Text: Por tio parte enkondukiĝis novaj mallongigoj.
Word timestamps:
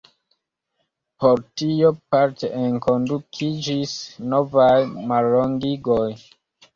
Por 1.23 1.41
tio 1.61 1.91
parte 2.15 2.49
enkondukiĝis 2.61 3.93
novaj 4.31 4.71
mallongigoj. 5.13 6.09